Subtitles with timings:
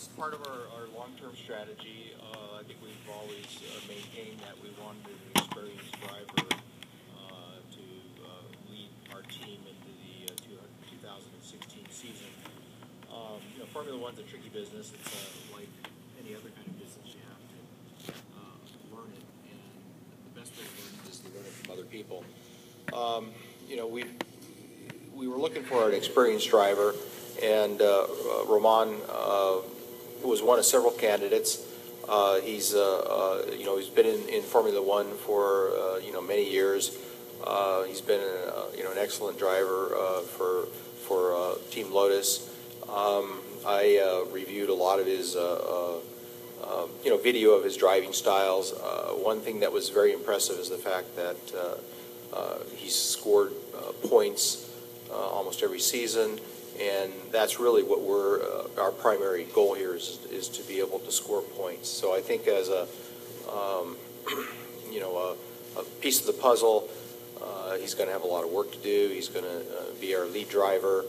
[0.00, 2.16] this is part of our, our long-term strategy.
[2.16, 6.56] Uh, I think we've always uh, maintained that we wanted an experienced driver
[7.20, 7.84] uh, to
[8.24, 12.32] uh, lead our team into the uh, 2016 season.
[13.12, 14.88] Um, you know, Formula One's a tricky business.
[14.96, 15.68] It's like
[16.16, 17.04] any other kind of business.
[17.12, 17.44] You have
[18.08, 19.68] to learn it, and
[20.32, 22.24] the best way to learn it is to learn it from other people.
[22.96, 23.36] Um,
[23.68, 24.08] you know, we
[25.12, 26.94] we were looking for an experienced driver,
[27.42, 29.58] and uh, uh, Romain uh,
[30.22, 31.66] was one of several candidates.
[32.08, 36.12] Uh, he's, uh, uh, you know, he's been in, in Formula One for, uh, you
[36.12, 36.98] know, many years.
[37.44, 40.66] Uh, he's been, uh, you know, an excellent driver for
[41.06, 42.50] for Team Lotus.
[42.88, 46.00] Um, I reviewed a lot of his, uh,
[47.04, 48.72] you know, video of his driving styles.
[49.22, 51.36] One thing that was very impressive is the fact that
[52.76, 53.52] he's scored
[54.08, 54.68] points
[55.10, 56.40] almost every season,
[56.78, 60.98] and that's really what we're uh, our primary goal here is is to be able
[61.00, 61.88] to score points.
[61.88, 62.86] So I think as a
[63.50, 63.96] um,
[64.90, 65.36] you know
[65.76, 66.88] a, a piece of the puzzle,
[67.42, 69.10] uh, he's going to have a lot of work to do.
[69.12, 71.04] He's going to uh, be our lead driver,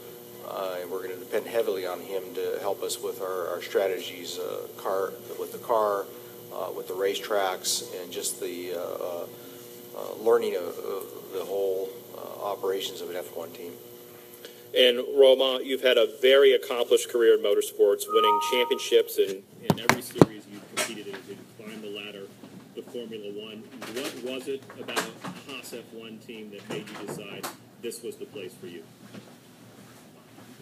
[0.47, 3.61] uh, and we're going to depend heavily on him to help us with our, our
[3.61, 6.05] strategies, uh, car with the car,
[6.53, 8.73] uh, with the racetracks, and just the
[10.19, 11.03] learning of, of
[11.33, 11.89] the whole
[12.43, 13.71] operations of an F1 team.
[14.77, 20.01] And Romain, you've had a very accomplished career in motorsports, winning championships in, in every
[20.01, 22.23] series you've competed in you climbed the ladder
[22.75, 23.63] to Formula One.
[23.93, 24.99] What was it about
[25.47, 27.45] Haas F1 team that made you decide
[27.81, 28.83] this was the place for you?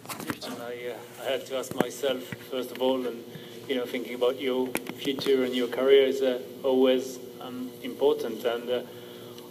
[0.08, 3.22] I, uh, I had to ask myself first of all, and
[3.68, 8.44] you know, thinking about your future and your career is uh, always um, important.
[8.44, 8.82] And uh,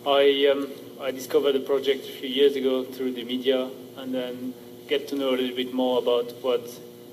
[0.05, 0.67] I um,
[1.02, 4.53] I discovered the project a few years ago through the media, and then
[4.89, 6.61] get to know a little bit more about what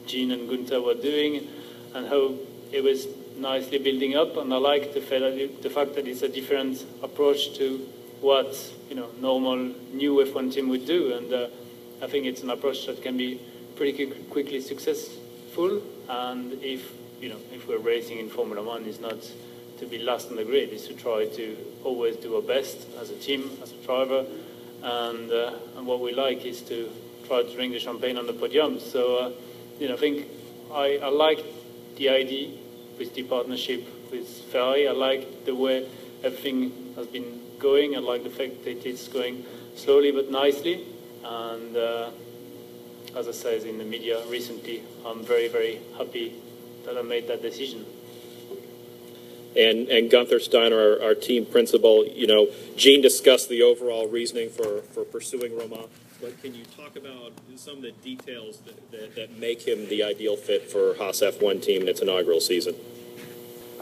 [0.07, 1.47] Gene and Gunther were doing,
[1.95, 2.35] and how
[2.73, 3.07] it was
[3.37, 4.37] nicely building up.
[4.39, 7.89] And I like the fact that, it, the fact that it's a different approach to
[8.21, 8.59] what
[8.91, 9.57] you know normal
[9.93, 11.47] new F1 team would do, and uh,
[12.03, 13.41] I think it's an approach that can be
[13.77, 15.81] pretty quick, quickly successful.
[16.09, 19.31] And if you know, if we're racing in Formula One, is not
[19.79, 20.71] to be last on the grid.
[20.71, 24.25] Is to try to always do our best as a team, as a driver,
[24.83, 26.91] and uh, and what we like is to
[27.27, 28.81] try to drink the champagne on the podium.
[28.81, 29.33] So uh,
[29.79, 30.27] you know, I think
[30.73, 31.45] I, I like
[31.97, 32.51] the idea
[32.99, 34.89] with the partnership with Ferrari.
[34.89, 35.89] I like the way
[36.23, 37.97] everything has been going.
[37.97, 39.45] I like the fact that it's going
[39.75, 40.87] slowly but nicely.
[41.25, 42.11] And uh,
[43.17, 46.35] as I said in the media recently, I'm very, very happy
[46.85, 47.85] that I made that decision.
[49.57, 54.51] And, and Gunther Steiner, our, our team principal, you know, Gene discussed the overall reasoning
[54.51, 55.89] for, for pursuing Romain,
[56.21, 60.03] but can you talk about some of the details that, that, that make him the
[60.03, 62.75] ideal fit for Haas F1 team in its inaugural season?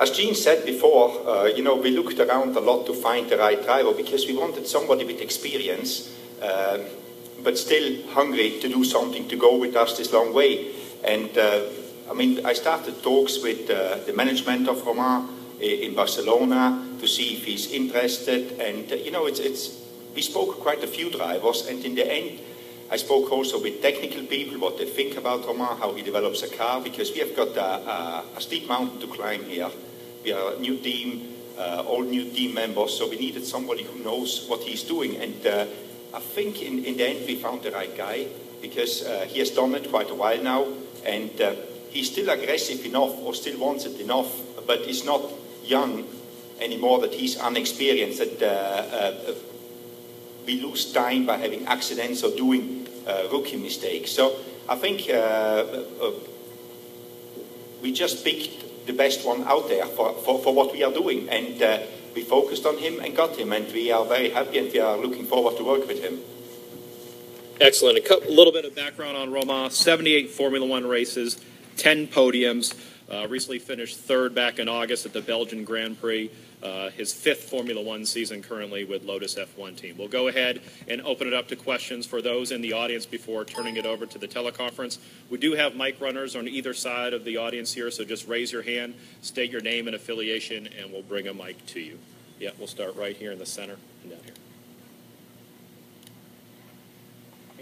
[0.01, 3.39] As Gene said before, uh, you know, we looked around a lot to find the
[3.39, 6.83] right driver because we wanted somebody with experience, um,
[7.45, 10.73] but still hungry to do something to go with us this long way.
[11.05, 11.63] And uh,
[12.11, 15.29] I mean, I started talks with uh, the management of Romain
[15.65, 18.61] in Barcelona to see if he's interested.
[18.61, 19.81] And uh, you know, it's, it's
[20.15, 22.41] we spoke quite a few drivers, and in the end,
[22.91, 26.49] I spoke also with technical people what they think about Romain, how he develops a
[26.49, 29.71] car, because we have got a, a, a steep mountain to climb here.
[30.23, 33.99] We are a new team, uh, all new team members, so we needed somebody who
[34.05, 35.17] knows what he's doing.
[35.17, 35.67] And uh,
[36.15, 38.29] I think in, in the end we found the right guy
[38.63, 40.67] because uh, he has done it quite a while now,
[41.05, 41.55] and uh,
[41.91, 44.31] he's still aggressive enough or still wants it enough,
[44.67, 45.21] but he's not
[45.65, 46.07] young
[46.61, 48.19] anymore that he's unexperienced.
[48.19, 49.35] That uh, uh,
[50.47, 54.11] we lose time by having accidents or doing uh, rookie mistakes.
[54.11, 54.37] So
[54.69, 56.13] I think uh, uh,
[57.83, 61.29] we just picked the best one out there for, for, for what we are doing.
[61.29, 63.53] And we focused on him and got him.
[63.53, 66.21] And we are very happy and we are looking forward to work with him.
[67.61, 67.97] Excellent.
[67.97, 71.41] A couple, little bit of background on Romain 78 Formula One races,
[71.77, 72.75] 10 podiums.
[73.11, 76.31] Uh, recently finished third back in August at the Belgian Grand Prix.
[76.63, 79.97] Uh, his fifth Formula One season currently with Lotus F1 team.
[79.99, 83.45] We'll go ahead and open it up to questions for those in the audience before
[83.45, 84.99] turning it over to the teleconference.
[85.29, 88.51] We do have mic runners on either side of the audience here, so just raise
[88.51, 91.99] your hand, state your name and affiliation, and we'll bring a mic to you.
[92.41, 94.35] Yeah, we'll start right here in the center and down here.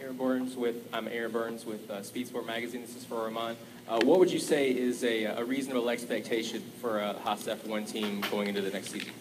[0.03, 2.81] Aaron Burns with I'm Aaron Burns with uh, Speed Sport Magazine.
[2.81, 3.55] This is for Romain.
[3.87, 8.21] Uh, what would you say is a, a reasonable expectation for a Haas F1 team
[8.29, 9.13] going into the next season?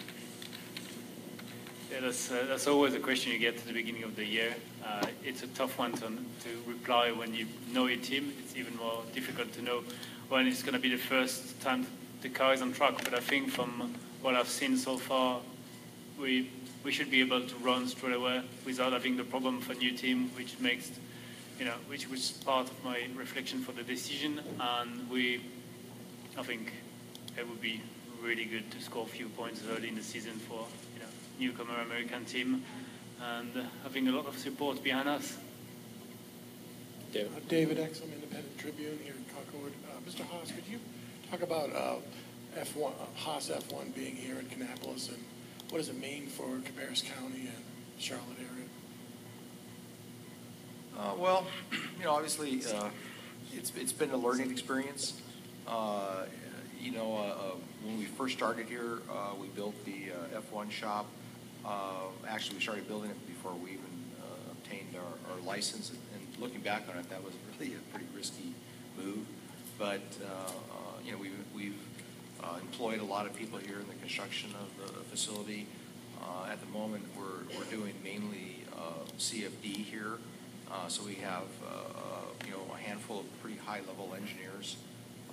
[1.91, 4.55] Yeah, that's, uh, that's always a question you get at the beginning of the year.
[4.83, 8.33] Uh, it's a tough one to, to reply when you know your team.
[8.39, 9.83] It's even more difficult to know
[10.29, 11.85] when it's going to be the first time
[12.23, 12.95] the car is on track.
[13.03, 13.93] But I think from
[14.23, 15.41] what I've seen so far,
[16.19, 16.49] we
[16.83, 19.91] we should be able to run straight away without having the problem of a new
[19.91, 20.91] team, which makes,
[21.59, 24.41] you know, which was part of my reflection for the decision.
[24.59, 25.41] And we,
[26.37, 26.71] I think,
[27.37, 27.81] it would be
[28.21, 31.07] really good to score a few points early in the season for you know
[31.39, 32.63] newcomer American team,
[33.21, 35.37] and uh, having a lot of support behind us.
[37.11, 37.31] David?
[37.35, 39.73] Uh, David Exum, Independent Tribune here in Concord.
[39.85, 40.25] Uh, Mr.
[40.29, 40.79] Haas, could you
[41.29, 41.95] talk about uh,
[42.57, 45.23] F1, uh, Haas F1 being here in Kannapolis and
[45.71, 47.63] what does it mean for Cabarrus County and
[47.97, 48.67] Charlotte area?
[50.99, 51.47] Uh, well,
[51.97, 52.89] you know, obviously, uh,
[53.53, 55.21] it's, it's been a learning experience.
[55.65, 56.25] Uh,
[56.79, 60.69] you know, uh, uh, when we first started here, uh, we built the uh, F1
[60.69, 61.05] shop.
[62.27, 63.85] Actually, we started building it before we even
[64.51, 65.89] obtained our, our license.
[65.89, 68.53] And, and looking back on it, that was really a pretty risky
[68.97, 69.25] move.
[69.79, 70.01] But,
[71.05, 71.79] you know, we've, we've
[72.43, 75.67] uh, employed a lot of people here in the construction of the facility.
[76.21, 80.17] Uh, at the moment, we're, we're doing mainly uh, CFD here.
[80.71, 84.77] Uh, so we have, uh, uh, you know, a handful of pretty high-level engineers.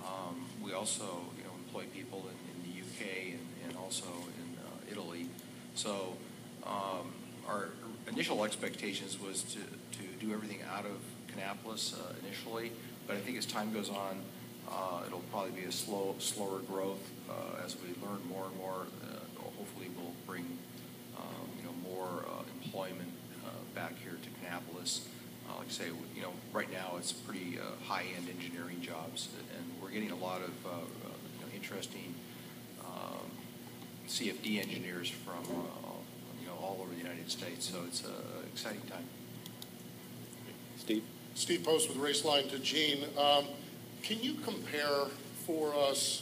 [0.05, 1.05] Um, we also,
[1.37, 5.27] you know, employ people in, in the UK and, and also in Italy.
[5.75, 6.17] So
[6.65, 7.13] um,
[7.47, 7.69] our
[8.07, 10.97] initial expectations was to, to do everything out of
[11.31, 12.71] Kannapolis uh, initially,
[13.07, 14.21] but I think as time goes on,
[15.49, 18.85] probably be a slow, slower growth uh, as we learn more and more.
[19.03, 20.45] Uh, hopefully, we'll bring
[21.17, 23.11] um, you know more uh, employment
[23.45, 25.01] uh, back here to Kannapolis.
[25.49, 25.85] Uh, like I say,
[26.15, 30.41] you know, right now it's pretty uh, high-end engineering jobs, and we're getting a lot
[30.41, 32.13] of uh, uh, you know, interesting
[32.85, 33.31] um,
[34.07, 35.91] CFD engineers from uh,
[36.41, 37.69] you know all over the United States.
[37.69, 38.11] So it's an
[38.51, 39.05] exciting time.
[40.77, 41.03] Steve?
[41.35, 43.05] Steve Post with Raceline to Gene.
[43.17, 43.45] Um,
[44.01, 45.07] can you compare
[45.49, 46.21] for us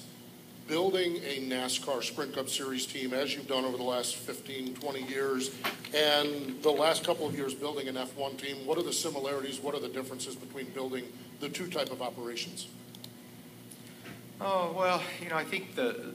[0.69, 5.03] building a NASCAR Sprint Cup Series team as you've done over the last 15, 20
[5.03, 5.51] years,
[5.93, 8.65] and the last couple of years building an F1 team?
[8.65, 9.59] What are the similarities?
[9.59, 12.67] What are the differences between building the two type of operations?
[14.39, 16.13] Oh, well, you know, I think the,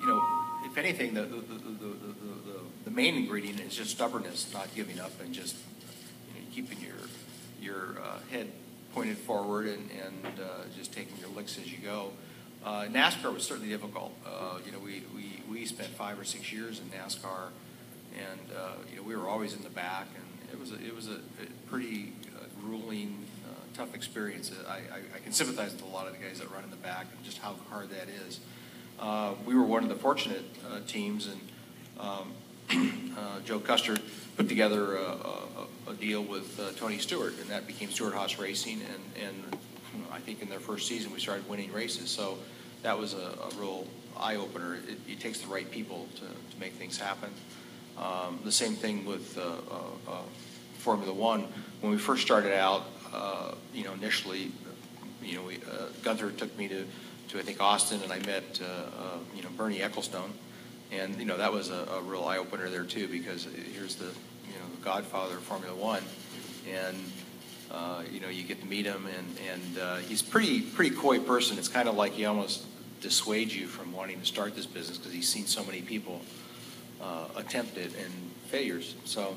[0.00, 0.22] you know,
[0.64, 5.12] if anything, the, the, the, the, the, main ingredient is just stubbornness, not giving up
[5.20, 5.56] and just
[6.34, 6.96] you know, keeping your,
[7.60, 8.50] your uh, head
[8.94, 12.12] pointed forward and, and uh, just taking your licks as you go.
[12.64, 14.12] Uh, NASCAR was certainly difficult.
[14.26, 17.48] Uh, you know, we, we, we spent five or six years in NASCAR,
[18.18, 20.94] and uh, you know we were always in the back, and it was a, it
[20.94, 24.52] was a, a pretty uh, grueling, uh, tough experience.
[24.68, 24.78] I, I,
[25.16, 27.24] I can sympathize with a lot of the guys that run in the back and
[27.24, 28.40] just how hard that is.
[28.98, 30.44] Uh, we were one of the fortunate
[30.86, 31.40] teams, and
[31.98, 33.16] um,
[33.46, 33.96] Joe Custer
[34.36, 35.16] put together a,
[35.88, 39.56] a, a deal with Tony Stewart, and that became Stewart Haas Racing, and, and
[40.12, 42.10] I think in their first season we started winning races.
[42.10, 42.38] So
[42.82, 43.86] that was a, a real
[44.16, 44.76] eye opener.
[44.76, 47.30] It, it, takes the right people to, to make things happen.
[47.98, 50.22] Um, the same thing with uh, uh, uh,
[50.78, 51.46] Formula One.
[51.80, 54.52] When we first started out, uh, you know, initially,
[55.22, 56.86] you know, we, uh, Gunther took me to,
[57.28, 60.30] to I think Austin, and I met uh, you know Bernie Ecclestone,
[60.90, 64.06] and you know that was a, a real eye opener there too because here's the
[64.06, 66.02] you know the Godfather of Formula One,
[66.70, 66.96] and
[67.70, 71.20] uh, you know, you get to meet him, and and uh, he's pretty pretty coy
[71.20, 71.56] person.
[71.58, 72.64] It's kind of like he almost
[73.00, 76.20] dissuades you from wanting to start this business because he's seen so many people
[77.00, 78.12] uh, attempt it and
[78.48, 78.96] failures.
[79.04, 79.36] So,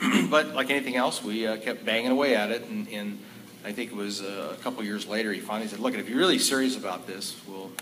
[0.30, 3.18] but like anything else, we uh, kept banging away at it, and, and
[3.64, 6.18] I think it was uh, a couple years later he finally said, "Look, if you're
[6.18, 7.72] really serious about this, we'll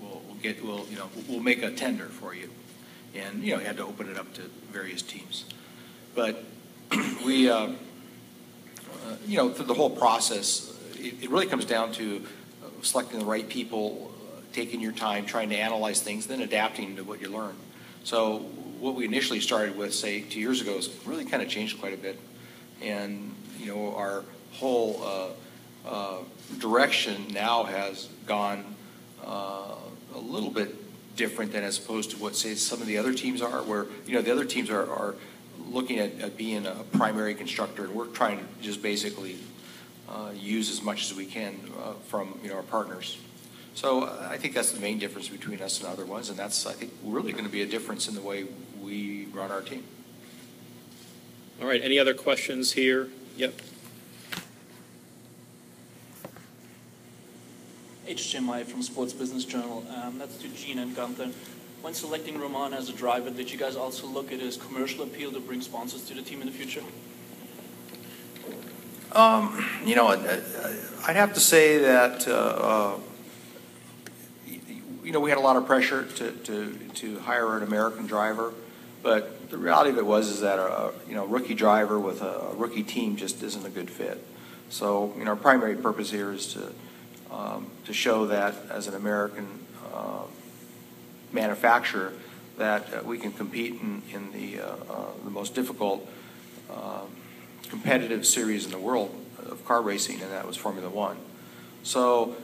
[0.00, 2.50] we'll, we'll get we'll you know we'll make a tender for you."
[3.16, 5.44] And you know, he had to open it up to various teams,
[6.14, 6.44] but
[7.26, 7.50] we.
[9.26, 12.24] You know, through the whole process, it, it, really comes down to
[12.62, 14.12] uh, selecting the right people,
[14.52, 17.54] taking your time, trying to analyze things, then adapting to what you learn.
[18.04, 18.38] So
[18.80, 21.94] what we initially started with, say, two years ago, has really kind of changed quite
[21.94, 22.18] a bit.
[22.80, 26.18] And, you know, our whole uh, uh,
[26.58, 28.74] direction now has gone
[29.24, 29.74] uh,
[30.14, 30.74] a little bit
[31.16, 34.14] different than as opposed to what, say, some of the other teams are, where, you
[34.14, 35.14] know, the other teams are, are
[35.66, 39.36] looking at, at, being a primary constructor, and we're trying to just basically
[40.08, 43.18] uh, use as much as we can uh, from you know our partners.
[43.74, 46.66] So uh, I think that's the main difference between us and other ones, and that's
[46.66, 48.46] I think really going to be a difference in the way
[48.80, 49.84] we run our team.
[51.60, 51.82] All right.
[51.82, 53.08] Any other questions here?
[53.36, 53.54] Yep.
[58.06, 58.30] H.
[58.32, 59.84] Jim Lai from Sports Business Journal.
[59.94, 61.30] Um, that's to Gene and Gunther.
[61.80, 65.30] When selecting Romain as a driver, did you guys also look at his commercial appeal
[65.32, 66.82] to bring sponsors to the team in the future?
[69.12, 72.98] Um, you know, I'd have to say that, uh, uh,
[75.02, 78.52] you know, we had a lot of pressure to, to, to hire an American driver,
[79.02, 82.50] but the reality of it was is that a, you know, rookie driver with a
[82.54, 84.22] rookie team just isn't a good fit.
[84.68, 86.72] So, you know, our primary purpose here is to,
[87.30, 90.24] um, to show that as an American uh,
[91.32, 92.12] manufacturer
[92.56, 96.08] that uh, we can compete in, in the, uh, uh, the most difficult
[96.70, 97.08] um,
[97.68, 99.14] competitive series in the world
[99.46, 101.16] of car racing, and that was Formula One.
[101.82, 102.36] So,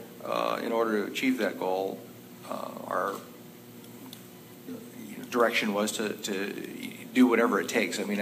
[0.62, 1.98] in order to achieve that goal,
[2.48, 3.14] our
[5.30, 6.52] direction was to, to
[7.12, 7.98] do whatever it takes.
[7.98, 8.20] I mean,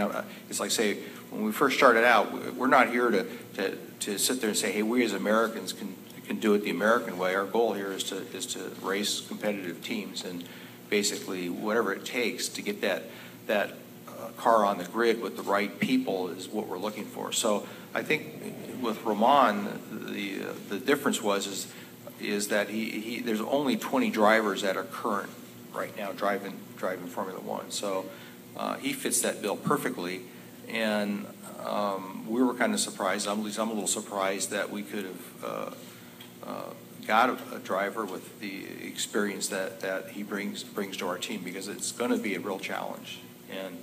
[0.48, 0.98] it's like, say,
[1.30, 4.72] when we first started out, we're not here to, to, to sit there and say,
[4.72, 5.94] hey, we as Americans can,
[6.32, 7.34] can do it the American way.
[7.34, 10.44] Our goal here is to, is to race competitive teams and
[10.88, 13.04] basically whatever it takes to get that,
[13.46, 13.74] that
[14.08, 17.32] uh, car on the grid with the right people is what we're looking for.
[17.32, 21.72] So I think with Romain, the, uh, the difference was is,
[22.20, 25.30] is that he, he, there's only 20 drivers that are current
[25.74, 27.70] right now driving, driving Formula One.
[27.70, 28.06] So
[28.56, 30.22] uh, he fits that bill perfectly.
[30.68, 31.26] And
[31.66, 35.04] um, we were kind of surprised, at least I'm a little surprised that we could
[35.04, 35.70] have uh,
[37.06, 41.42] got a, a, driver with the experience that, that he brings, brings to our team
[41.42, 43.20] because it's going to be a real challenge.
[43.50, 43.76] And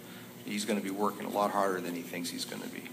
[0.45, 2.83] he's going to be working a lot harder than he thinks he's going to be.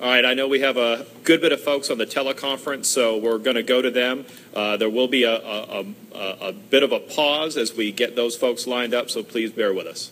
[0.00, 3.16] All right, I know we have a good bit of folks on the teleconference, so
[3.16, 4.26] we're going to go to them.
[4.52, 8.16] Uh, there will be a, a, a, a, bit of a pause as we get
[8.16, 10.10] those folks lined up, so please bear with us.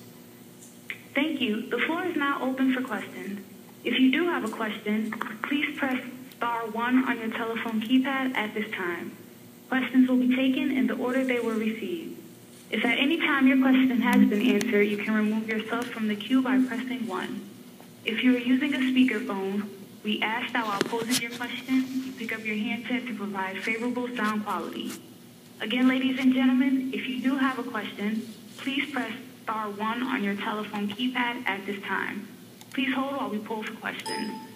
[1.15, 1.69] Thank you.
[1.69, 3.41] The floor is now open for questions.
[3.85, 5.13] If you do have a question,
[5.43, 6.01] please press
[6.43, 9.17] star one on your telephone keypad at this time.
[9.69, 12.21] Questions will be taken in the order they were received.
[12.69, 16.17] If at any time your question has been answered, you can remove yourself from the
[16.17, 17.49] queue by pressing one.
[18.05, 19.69] If you are using a speakerphone,
[20.03, 24.09] we ask that while posing your question, you pick up your handset to provide favorable
[24.17, 24.91] sound quality.
[25.61, 29.13] Again, ladies and gentlemen, if you do have a question, please press
[29.45, 32.27] star one on your telephone keypad at this time.
[32.73, 34.52] Please hold while we poll for questions.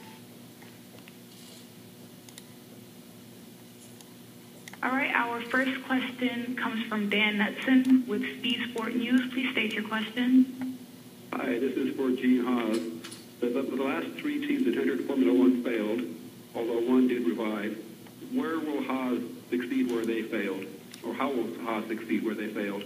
[4.83, 9.33] All right, our first question comes from Dan Knutson with Speed Sport News.
[9.33, 10.79] Please state your question.
[11.33, 12.79] Hi, this is for Gene Haas.
[13.41, 16.03] The, the, the, last three teams that entered Formula One failed,
[16.55, 17.83] although one did revive.
[18.33, 19.19] Where will Haas
[19.49, 20.67] succeed where they failed?
[21.03, 22.85] Or how will Haas succeed where they failed?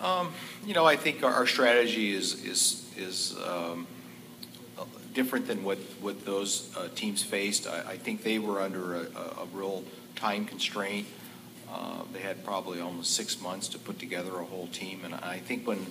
[0.00, 0.32] Um,
[0.66, 3.86] you know, I think our, our, strategy is is is um,
[5.18, 7.66] different than what what those uh, teams faced.
[7.66, 9.82] I, I, think they were under a, a, a real
[10.14, 11.08] time constraint.
[11.68, 15.38] Uh, they had probably almost six months to put together a whole team, and I
[15.38, 15.84] think when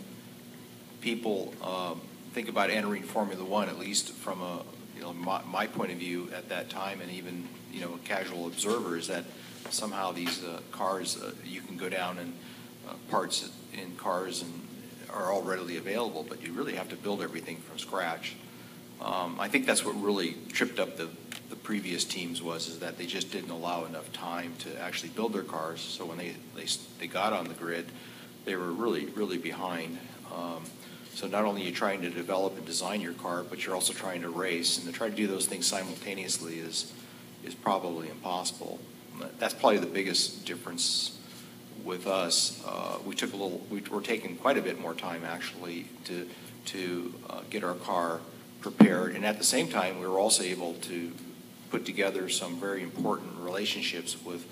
[1.02, 2.00] people um,
[2.32, 4.64] think about entering Formula One, at least from a
[4.96, 8.08] you know my, my, point of view at that time, and even you know a
[8.08, 9.26] casual observer, is that
[9.72, 12.32] somehow these uh, cars uh, you can go down and
[12.88, 14.54] uh, parts in cars and
[15.10, 18.38] are all readily available, but you really have to build everything from scratch.
[19.02, 21.10] Um, I think that's what really tripped up the,
[21.50, 25.34] the previous teams was is that they just didn't allow enough time to actually build
[25.34, 25.82] their cars.
[25.82, 26.66] So when they they,
[27.00, 27.86] they got on the grid,
[28.46, 30.00] they were really really behind.
[30.34, 30.64] Um,
[31.14, 33.92] so not only are you trying to develop and design your car, but you're also
[33.94, 36.92] trying to race, and to try to do those things simultaneously is
[37.44, 38.80] is probably impossible.
[39.40, 41.18] That's probably the biggest difference
[41.84, 42.62] with us.
[42.68, 43.62] Uh, we took a little.
[43.70, 46.28] We, are taking quite a bit more time actually to
[46.66, 48.20] to uh, get our car
[48.70, 51.12] prepared, and at the same time, we were also able to
[51.70, 54.46] put together some very important relationships with,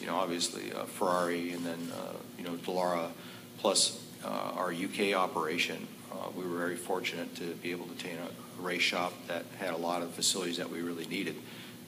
[0.00, 3.10] you know, obviously uh, Ferrari and then uh, you know Dallara,
[3.58, 8.16] plus uh, our UK operation uh, we were very fortunate to be able to obtain
[8.18, 11.36] a race shop that had a lot of facilities that we really needed.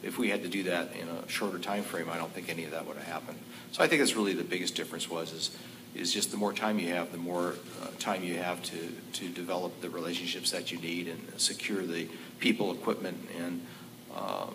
[0.03, 2.65] If we had to do that in a shorter time frame, I don't think any
[2.65, 3.39] of that would have happened.
[3.73, 5.57] So I think that's really the biggest difference was is
[5.95, 9.29] is just the more time you have, the more uh, time you have to to
[9.29, 13.67] develop the relationships that you need and secure the people, equipment, and
[14.15, 14.47] uh,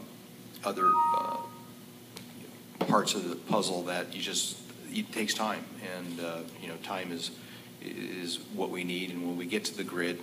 [0.64, 1.38] other uh,
[2.80, 4.58] parts of the puzzle that you just
[4.92, 5.64] it takes time,
[5.98, 7.32] and uh, you know time is
[7.82, 9.12] is what we need.
[9.12, 10.20] And when we get to the grid,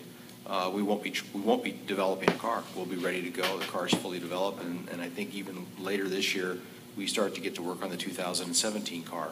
[0.47, 2.63] uh, we won't be we won't be developing a car.
[2.75, 3.59] We'll be ready to go.
[3.59, 6.59] The car is fully developed, and, and I think even later this year
[6.97, 9.31] we start to get to work on the 2017 car.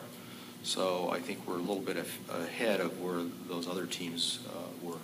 [0.62, 1.96] So I think we're a little bit
[2.30, 4.98] ahead of where those other teams uh, were.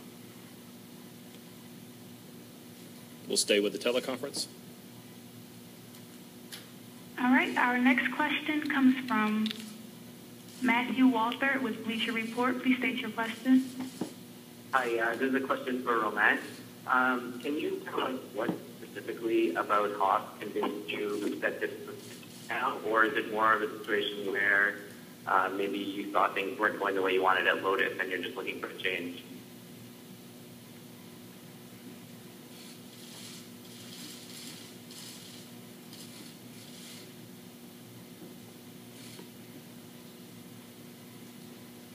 [3.27, 4.47] We'll stay with the teleconference.
[7.19, 9.47] All right, our next question comes from
[10.61, 12.63] Matthew Walter with Bleacher Report.
[12.63, 13.65] Please state your question.
[14.73, 16.39] Hi, uh, this is a question for Romain.
[16.87, 18.51] Um, can you tell us what
[18.83, 21.97] specifically about Haas convinced you that this was
[22.49, 24.77] now, or is it more of a situation where
[25.27, 28.21] uh, maybe you thought things weren't going the way you wanted at Lotus and you're
[28.21, 29.23] just looking for a change?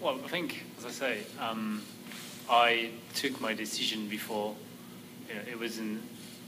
[0.02, 1.84] Well, I think, as I say, um,
[2.50, 4.56] I took my decision before.
[5.28, 6.02] You know, it was in,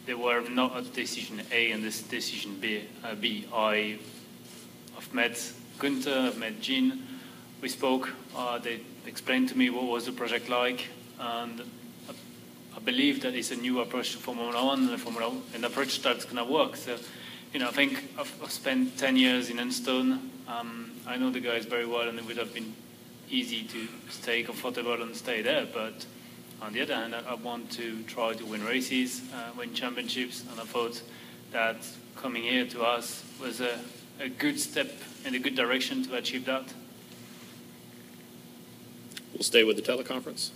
[0.08, 2.86] there were not a decision A and this decision B.
[3.04, 3.46] Uh, B.
[3.54, 4.00] I,
[4.98, 7.08] I've met Gunther, I've met Gene.
[7.60, 8.14] We spoke.
[8.36, 11.60] Uh, they explained to me what was the project like, and
[12.08, 12.14] I,
[12.78, 16.24] I believe that it's a new approach to Formula One and Formula an approach that's
[16.26, 16.76] going to work.
[16.76, 16.98] So,
[17.52, 20.20] you know, I think I've, I've spent 10 years in Enstone.
[20.48, 22.76] Um, I know the guys very well, and it would have been
[23.32, 25.66] easy to stay comfortable and stay there.
[25.66, 26.06] But
[26.62, 30.44] on the other hand, I, I want to try to win races, uh, win championships,
[30.52, 31.02] and I thought
[31.52, 31.78] that
[32.16, 33.80] coming here to us was a,
[34.22, 34.92] a good step
[35.26, 36.74] in a good direction to achieve that.
[39.34, 40.52] We'll stay with the teleconference.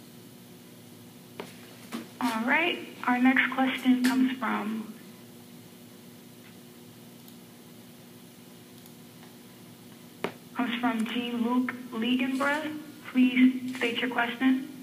[2.22, 4.94] All right, our next question comes from
[10.56, 12.78] comes from Jean-Luc Liegenbruch.
[13.12, 14.75] Please state your question.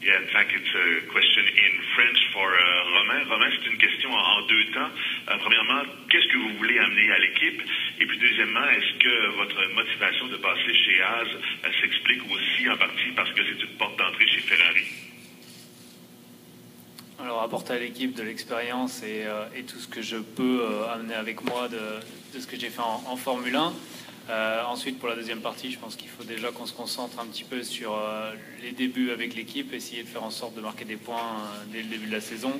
[0.00, 0.62] Yeah, thank you.
[0.62, 3.26] It's a question in French for uh, Romain.
[3.28, 4.90] Romain, c'est une question en, deux temps.
[5.28, 7.60] Euh, premièrement, qu'est-ce que vous voulez amener à l'équipe?
[7.98, 11.26] Et puis deuxièmement, est-ce que votre motivation de passer chez Haas
[11.80, 14.86] s'explique aussi en partie parce que c'est une porte d'entrée chez Ferrari?
[17.18, 21.14] Alors apporter à l'équipe de l'expérience et, euh, tout ce que je peux euh, amener
[21.14, 23.72] avec moi de, ce que j'ai fait en Formule 1.
[24.28, 27.26] Euh, ensuite, pour la deuxième partie, je pense qu'il faut déjà qu'on se concentre un
[27.26, 28.32] petit peu sur euh,
[28.62, 31.82] les débuts avec l'équipe, essayer de faire en sorte de marquer des points euh, dès
[31.82, 32.52] le début de la saison.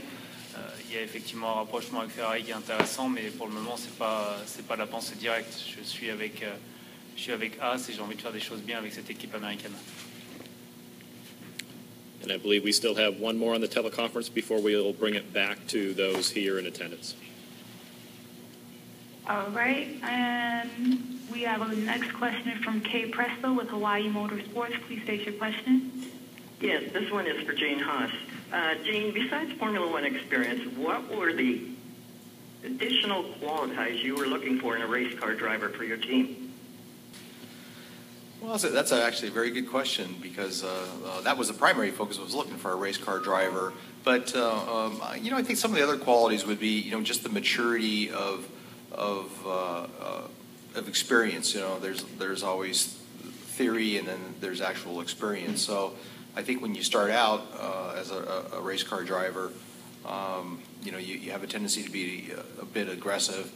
[0.88, 3.76] Il y a effectivement un rapprochement avec Ferrari qui est intéressant, mais pour le moment,
[3.76, 5.54] c'est pas c'est pas la pensée directe.
[5.78, 6.42] Je suis avec
[7.16, 9.32] je suis avec Haas et j'ai envie de faire des choses bien avec cette équipe
[9.36, 9.74] américaine.
[12.26, 17.14] More on the teleconference before we'll bring it back to those here in attendance.
[19.28, 24.80] All right, and we have a next question from Kay Presto with Hawaii Motorsports.
[24.86, 25.92] Please state your question.
[26.62, 28.10] Yes, this one is for Gene Haas.
[28.50, 31.60] Uh, Jane, besides Formula One experience, what were the
[32.64, 36.54] additional qualities you were looking for in a race car driver for your team?
[38.40, 41.48] Well, that's, a, that's a actually a very good question because uh, uh, that was
[41.48, 42.18] the primary focus.
[42.18, 45.58] I was looking for a race car driver, but uh, um, you know, I think
[45.58, 48.48] some of the other qualities would be, you know, just the maturity of
[48.92, 50.22] of uh, uh,
[50.74, 51.54] of experience.
[51.54, 52.98] You know, there's there's always
[53.58, 55.62] theory and then there's actual experience.
[55.62, 55.94] So
[56.36, 59.50] I think when you start out uh, as a, a, race car driver,
[60.06, 63.50] um, you know, you, you, have a tendency to be a, a bit aggressive.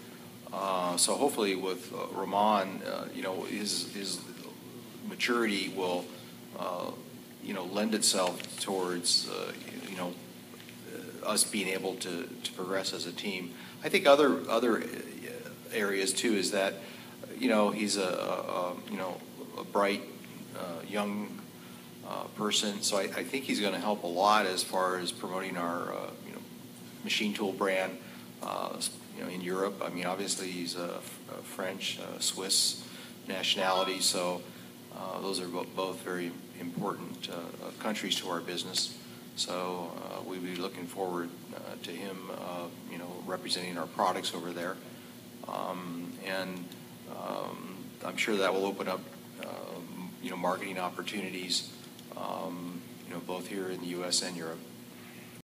[0.52, 4.20] Uh, so hopefully with uh, Romain, uh, you know, his his
[5.08, 6.04] maturity will,
[6.58, 6.90] uh,
[7.44, 9.52] you know, lend itself towards, uh,
[9.88, 10.12] you know,
[11.24, 13.52] us being able to, to progress as a team.
[13.84, 14.82] I think other other
[15.74, 16.74] areas too is that
[17.38, 19.16] you know, he's a, a you know
[19.58, 20.02] a bright
[20.56, 21.40] uh, young
[22.08, 25.12] uh, person, so I, I think he's going to help a lot as far as
[25.12, 26.40] promoting our uh, you know
[27.04, 27.98] machine tool brand.
[28.42, 28.76] Uh,
[29.16, 32.86] you know, in Europe, I mean, obviously he's a, a French, uh, Swiss
[33.28, 34.40] nationality, so
[34.96, 37.28] uh, those are bo- both very important
[37.78, 38.96] countries to our business.
[39.34, 39.90] So
[40.26, 41.28] we'd be looking forward
[41.82, 42.30] to him,
[42.90, 44.76] you know, representing our products over there.
[45.48, 46.64] Um, and
[47.10, 49.00] um, I'm sure that will open up,
[49.42, 51.72] um, you know, marketing opportunities,
[52.16, 54.22] um, you know, both here in the U.S.
[54.22, 54.58] and Europe.